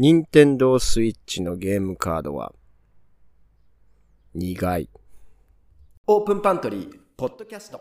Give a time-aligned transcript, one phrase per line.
[0.00, 2.52] 任天堂スイッチのゲームカードは？
[4.32, 4.88] 苦い。
[6.06, 7.80] オープンパントリー、ポッドキャスト。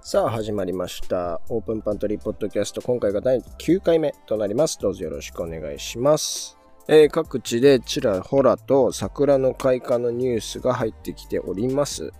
[0.00, 1.40] さあ始まりました。
[1.48, 2.82] オープンパントリーポッドキャスト。
[2.82, 4.78] 今回が第9回目となります。
[4.78, 6.56] どうぞよろしくお願いします。
[6.86, 12.12] えー各地でちらほらと桜の開花のニュースが入ってきております。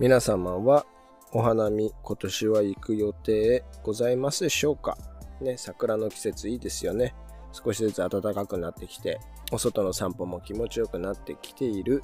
[0.00, 0.86] 皆様は
[1.32, 4.96] お花見今年は行く予定ございますでしょうか？
[5.40, 7.14] ね、桜の季節いいですよね。
[7.52, 9.20] 少しずつ暖かくなってきて、
[9.52, 12.02] お外の散歩も気持ちよくなってきている、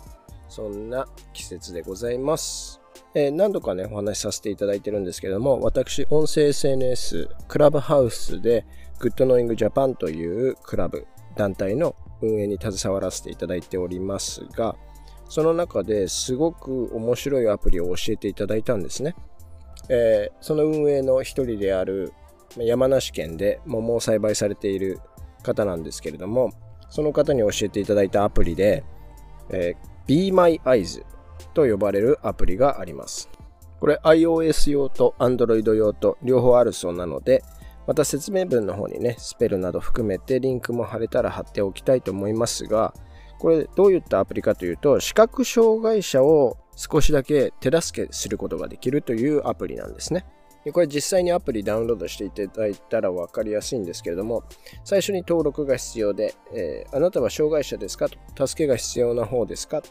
[0.49, 2.81] そんな季節でございます。
[3.15, 8.65] えー何度かね、お話しさせていただいてるんですけども、私、音声 SNS、クラブハウスで、
[9.01, 14.77] グッドノーイングジャパンというクラブ、団体の運営に携わらせていただいておりますが、
[15.29, 19.15] その中ですごく面白いアプリを教えていただいたんですね。
[19.89, 22.13] えーその運営の一人である
[22.57, 25.01] 山梨県で桃を栽培されている
[25.43, 26.51] 方なんですけれども、
[26.89, 28.85] その方に教えていただいたアプリで、
[29.51, 31.05] えー Be My Eyes
[31.55, 33.29] と呼ばれるアプリがあります。
[33.79, 37.45] これ iOS 用と Android 用と両方あるそうなので、
[37.87, 42.93] また説明文の方にね、スペルなど含めてリンクも貼れたら貼っておきたいと思いますが、
[43.39, 50.27] これどういったアプリかというと、視覚障害者を少しだけ手助けすることができるというアプリなんですね。
[50.65, 54.45] でこれ実際にアプリダウンロードしていただいたら分かりやすいんですけれども、
[54.85, 59.83] 最初に登録が必要で、えーあなたは障害者ですかと助けが必要な方ですか？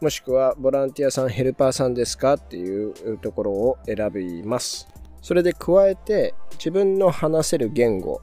[0.00, 4.88] もしくはボランティアさん、ヘルパーさんですかっていうところを選びます。
[5.22, 8.20] それで加えて自分の話せる言語、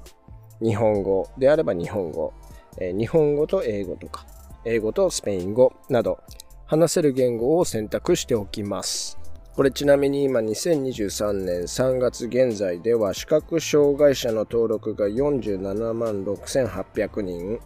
[0.61, 2.33] 日本語であれば日本語、
[2.79, 4.25] えー日本語と英語とか、
[4.65, 6.19] 英語とスペイン語など
[6.65, 9.19] 話せる言語を選択しておきます。
[9.55, 17.59] これちなみに今2023年3月現在では視覚障害者の登録が47万6800人、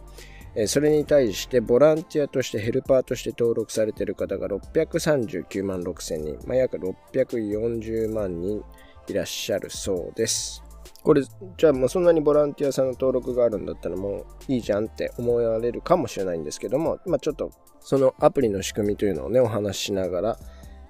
[0.66, 8.62] それに対してボランティアとしてヘルパーとして登録されている方が639万6000人、まあ、約640万人
[9.06, 10.62] いらっしゃるそうです。
[11.02, 11.22] これ、
[11.56, 20.38] じゃあもうそんなにボランティアさんの登録があるんだったらもういいじゃんって思われるかもしれないんですけども、まあ、ちょっとそのアプリの仕組みというのをね、お話ししながら、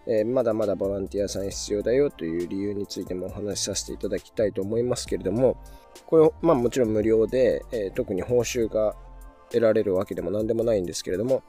[0.08, 5.58] えーまだまだボランティアさん必要だよという理由についてもお話しさせていただきたいと思いますけれども、
[6.06, 8.94] これ、まあもちろん無料で、えー特に報酬が
[9.50, 11.42] 得られるわけでも何でもないんですけれども、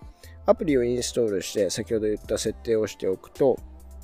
[0.46, 3.58] アプリをインストールして先ほど言った設定をしておくと、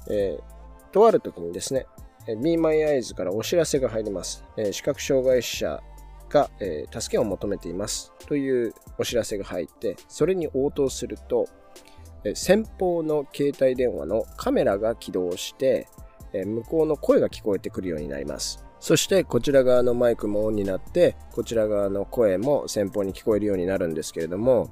[0.10, 1.86] えーとある時にですね、
[2.28, 4.46] えー Be My Eyes からお知らせが入ります。
[4.58, 5.82] え視覚障害者
[6.30, 11.48] が、え助けを求めていますというお知らせが入って、それに応答すると、
[12.34, 15.88] 先方の携帯電話のカメラが起動して、
[16.34, 18.66] 向こうの声が聞こえてくるようになります。
[18.80, 24.70] そしてこちら側のマイクもオンになって、こちら側の声も先方に聞こえるようになるんですけれども、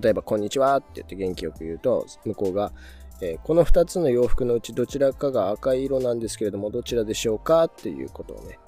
[0.00, 2.72] 例えば、こんにちはって言って元気よく言うと、向こうが、
[3.20, 8.58] えこの2つの洋服のうちどちらかが赤い色なんですけれども、どちらでしょうかっていうことをね、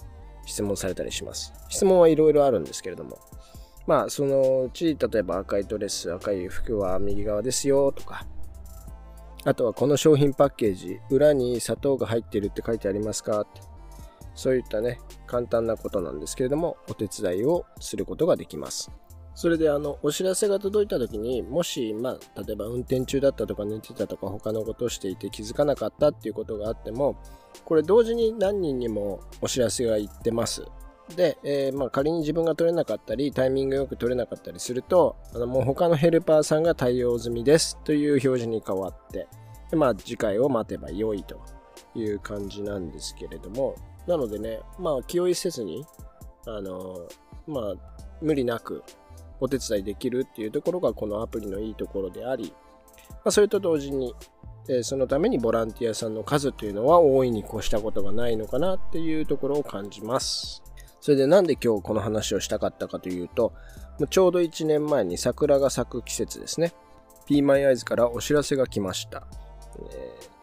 [0.46, 1.52] 質問されたりします。
[1.68, 3.18] 質問はいろいろあるんですけれども、
[3.86, 8.26] まあ、そのうち、例えば赤いドレス、赤い服は右側ですよとか、
[9.44, 13.60] あとはこの商品パッケージ、裏に砂糖が入ってるって書いてありますかって
[14.36, 18.92] そういったね、簡単なことなんですけれども、お手伝いをすることができます。
[19.34, 27.16] それであの、お知らせが届いた時に、もし、まあ、例えば運転中だったとか寝てたとか他のことをしていて気づかなかったっていうことがあっても、
[27.64, 30.64] これ同時に何人にもお知らせが行ってます。
[31.14, 39.28] で、えーまあ、仮に自分が取れなかったり、タイミングよく取れなかったりすると、あのもう他のヘルパーさんが対応済みですという表示に変わって、
[39.70, 41.40] でまあ、次回を待てば良いと
[41.94, 45.84] いう感じなんですけれども、なのでね、まあ、気負いせずに、
[46.46, 47.08] あの、
[47.46, 47.74] まあ、
[48.20, 48.82] 無理なく
[49.40, 52.52] お手伝いできるっていうところがこのアプリのいいところであり、
[53.10, 54.14] まあ、それと同時に、
[54.68, 60.60] えーそのためにボランティアさんの数というのは大いに越したことがないのかなっていうところを感じます。
[61.00, 63.52] それでなんで今日この話をしたかったかというと、
[64.10, 66.72] ちょうど1年前に桜が咲く季節ですね。
[67.26, 69.26] P My Eyes からお知らせが来ました。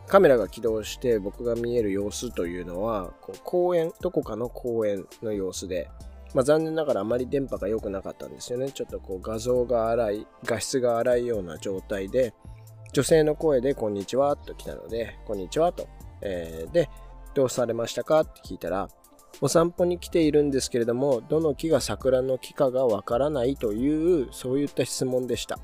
[0.08, 5.90] カメラが起動して僕が見える様子というのは、こう公園、どこかの公園の様子で、
[6.34, 8.72] まあ、残念ながらあまり電波が良くなかったんですよね。
[8.72, 12.34] ちょっとこう画像が荒い、画質が荒いような状態で、
[12.92, 15.88] 女性の声でこんにちはと来たので、こんにちはと。
[16.22, 16.90] えーで、
[17.34, 18.22] どうされましたか？
[18.22, 18.90] って聞いたら、
[19.42, 25.60] お散歩に来ているんですけれども、どの木が桜の木かがわからないという、そういった質問でした。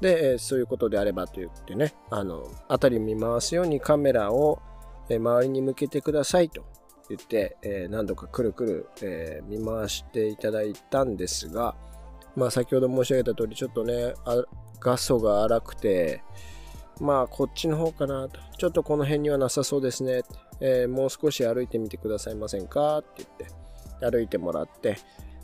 [0.00, 4.60] で、そういうことであればと言ってね、あの、辺り見回すようにカメラを
[5.08, 6.64] 周りに向けてくださいと
[7.08, 7.56] 言って、
[7.90, 11.76] 何度かくるくる、見回していただいたんですが、
[12.34, 14.14] まあ先ほど申し上げた通り、ちょっとね、
[14.80, 16.22] 画素が荒くて、
[17.00, 18.40] まあこっちの方かなと。
[18.58, 20.22] ちょっとこの辺にはなさそうですね。
[20.60, 22.98] えー、もう少し歩いてみてくださいませんか？
[22.98, 24.96] って言って歩いてもらって、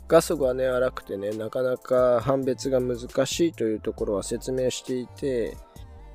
[0.07, 5.55] 画素がね荒くてね、なかなか判別が難しいというところは説明していて、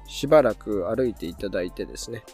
[0.07, 2.25] しばらく歩いていただいてですね、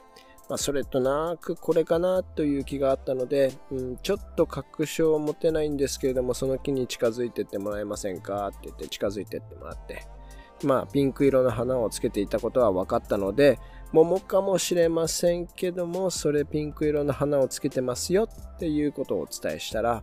[0.49, 8.49] まあ、それとなくこれかなという気があったので、うん、ちょっと確証を持てないんですけれども、その木に近づいてってもらえませんか？
[8.49, 10.07] って言って近づいてってもらって、
[10.67, 13.59] まあ、ピンク色の花をつけていたことは分かったので、
[13.93, 20.03] 桃かもしれませんけども、それピンク色の花をつけてますよっていうことをお伝えしたら、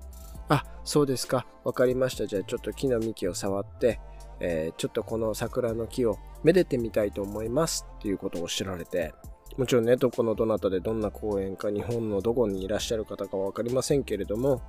[0.50, 2.26] あ、そうですか、分かりました。
[2.26, 4.00] じゃあちょっと木の幹を触って、
[4.40, 9.14] えー、ちょっとこの桜の木をめでてみたいと思いますっていうことを知られて、
[9.58, 14.62] もちろんね、どこのどなたでどんな公園か日本のどこにいらっしゃる方か分かりませんけれども、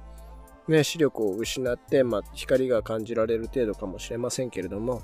[0.68, 5.02] ね、視力を失って、まあ、光が感じられる程度かもしれませんけれども、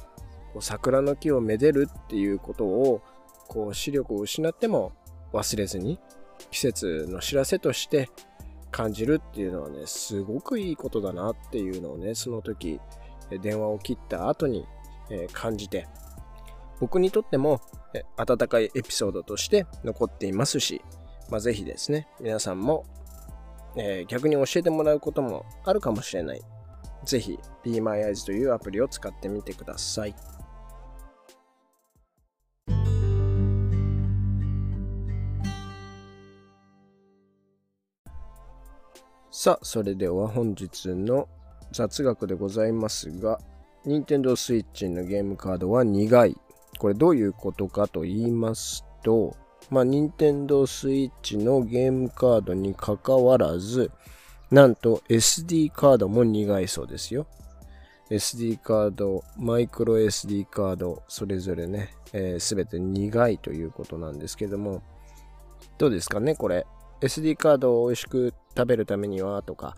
[0.52, 3.02] こう桜の木をめでるっていうことを、
[3.48, 4.92] こう視力を失っても
[5.32, 5.98] 忘れずに、
[6.50, 8.08] 季節の知らせとして
[8.70, 12.80] 感じるっていうのはね、すごくいいことだなっていうのをね、その時、
[13.42, 14.66] 電話を切った後に
[15.32, 15.88] 感じて、
[16.80, 17.60] 僕にとっても
[18.16, 20.82] 温かいエピソードとして残っていますし、
[21.30, 22.84] まあ、ぜひですね、皆さんも、
[24.06, 26.40] 逆に教えてもらうこともあるかもしれない。
[27.04, 30.14] ぜひ、Be My Eyes というアプリを使ってみてください。
[39.40, 41.28] さあ、それでは本日の
[41.70, 43.38] 雑学でございますが、
[43.86, 46.36] Nintendo Switch のゲームカードは苦い
[46.78, 49.36] これどういうことかと言いますと、
[49.70, 53.90] まあ、任天堂 switch のゲームカードにかかわらず、
[54.50, 57.26] なんと SD カードも苦いそうですよ。
[58.10, 64.82] SD カード、マイクロ SD カード、それぞれね、す、えー、べ、て苦いということなんですけども、
[65.76, 66.66] どうですかね、これ
[67.00, 69.76] ？SD カードを美味しく食べるためにはとか、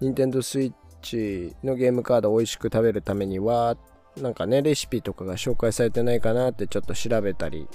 [0.00, 3.76] Nintendo Switch のゲームカードを美味しく食べるためには
[4.20, 7.68] なんかね、レシピとかが紹介されてないかなってちょっと調べたり、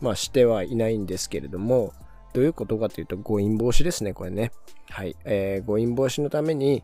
[0.00, 1.92] まあしてはいないんですけれども、
[2.32, 4.52] どういうことかというと、誤飲防止ですね、これね。
[4.90, 5.16] はい。
[5.24, 6.82] えー、誤飲防止のために、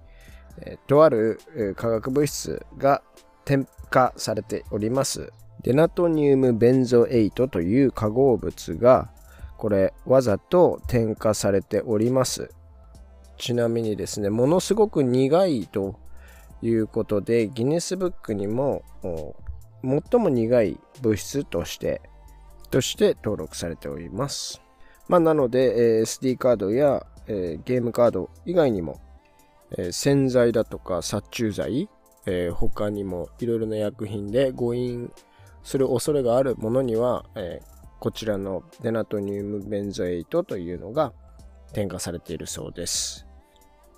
[0.60, 3.02] えー、とある、えー、化学物質が
[3.44, 5.32] 添加されております。
[5.62, 9.10] デナトニウムベンゾエイトという化合物が、
[9.56, 12.50] これ、わざと添加されております。
[13.42, 15.96] ちなみにですね、ものすごく苦いと
[16.62, 18.84] いうことで、ギネスブックにも
[19.82, 22.00] 最も苦い物質として、
[22.70, 24.62] として登録されております。
[25.08, 29.00] まあ、なので、え、SD カードや、え、ゲームカード以外にも、
[29.76, 31.88] え、洗剤だとか殺虫剤、
[32.26, 35.12] え、他にもいろいろな薬品で誤飲
[35.64, 37.60] する恐れがあるものには、え、
[37.98, 41.12] こちらのデナトニウムベンゾエイトというのが
[41.72, 43.26] 添加されているそうです。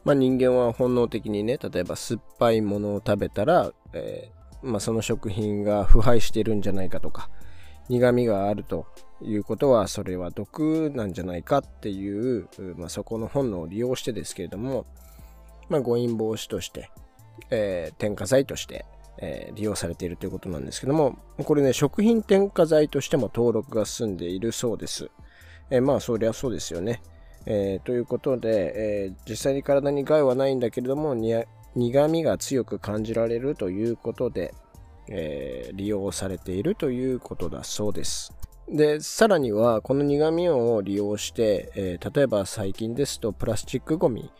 [0.04, 7.30] まあ、人間は本能的にね、例えば酸っぱいものを食べたら、えー、まあ、その食品が腐敗してるんじゃないかとか、
[7.88, 8.86] 苦味があると
[9.22, 14.86] いうことは、それは毒なんじゃないかっていう、まあ、そこの本能を利用してですけれども、
[15.68, 16.90] まあ、誤飲防止として、
[17.50, 18.84] えー、添加剤として、
[19.18, 25.10] えー、利用されているということなんですけども、これね、食品添加剤としても登録が済んでいるそうです。
[25.70, 27.02] えー、まあ、そりゃそうですよね。
[27.46, 34.54] えー、ということで、えー、実際に体に害はないんだけれども苦味が強く感じられるということで、
[35.08, 38.32] えー、利用されているということだそうです。
[38.68, 44.30] で、さらにはこの苦味を利用して、え例えば最近ですとプラスチックゴミ、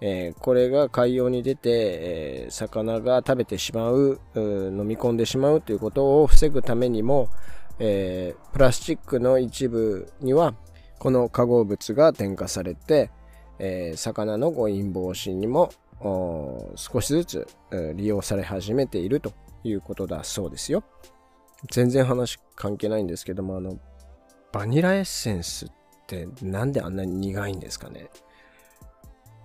[0.00, 7.28] えこれが海洋に出て、え魚が食べてしまう飲み込んでしまうということを防ぐためにも、
[7.80, 10.54] えプラスチックの一部には
[11.02, 13.10] この化合物が添加されて、
[13.58, 15.72] えー、魚の誤飲防止にも
[16.76, 17.48] 少しずつ、
[17.96, 19.32] 利用され始めていると
[19.64, 20.84] いうことだそうですよ。
[21.72, 23.80] 全然話関係ないんですけども、あの、
[24.52, 25.72] バニラエッセンスっ
[26.06, 28.08] てなんであんなに苦いんですかね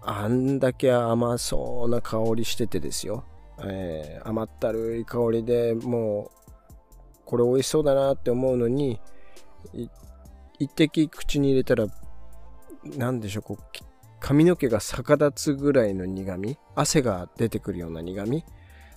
[0.04, 3.24] あんだけ甘そうな香りしててですよ。
[3.64, 6.52] えー、甘ったるい香りでもう、
[7.26, 9.02] これ美味しそうだなって思うのに、
[10.60, 11.88] 一滴口に入れたら、
[12.84, 13.64] なんでしょう、こう、
[14.20, 16.58] 髪の毛が逆立つぐらいの苦味？
[16.76, 18.44] 汗が出てくるような苦味？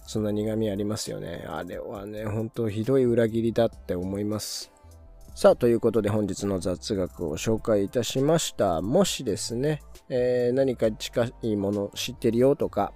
[0.07, 1.45] そんな苦味ありますよね。
[1.47, 4.73] あれはね、本当ひどい裏切りだって思います。
[5.35, 8.81] さあ、ということで本日の雑学を紹介いたしました。
[8.81, 12.93] もしですね、えー、何か近いもの知ってるよとか、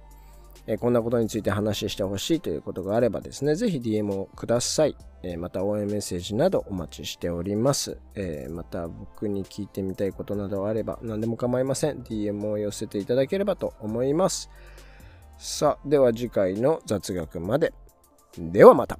[0.67, 4.97] え、こんなことについて話してほしいということがあればですね、ぜひ DM をください。
[5.21, 7.99] え、また応援メッセージなどお待ちしております。
[8.15, 11.99] えまた僕に聞いてみたいことなどあれば何でも構いません。
[11.99, 14.49] DM を寄せていただければと思います。
[15.37, 17.73] さあ、では次回の雑学まで。
[18.37, 18.99] ではまた。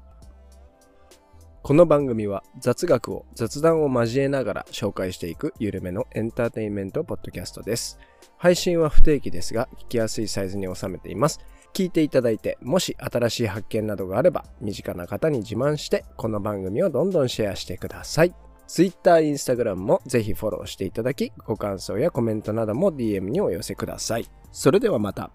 [1.63, 7.97] この番組は雑学を雑談を交えながら紹介していく緩めのエンターテインメントポッドキャストです。
[8.37, 11.39] 配信は不定期ですが、聞きやすいサイズに収めています。
[11.75, 18.33] 聞いていただいて、もし新しい発見などがあれば、身近な方に自慢して、この番組をどんどんシェアしてください。
[18.65, 24.29] Twitter、Instagram もぜひフォローしていただき、ご感想やコメントなども DM にお寄せください。
[24.53, 25.31] それではまた。